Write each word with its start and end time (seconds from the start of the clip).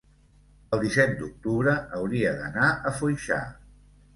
el 0.77 0.81
disset 0.83 1.13
d'octubre 1.19 1.75
hauria 1.99 2.35
d'anar 2.41 2.73
a 2.73 2.95
Foixà. 3.03 3.43